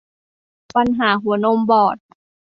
[0.75, 1.97] ปัญหาหัวนมบอด